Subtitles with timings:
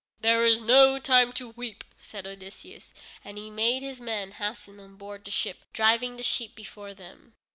[0.21, 2.91] "There is no time to weep," said Odysseus,
[3.23, 7.35] and he made his men hasten on board the ship, driving the sheep before them.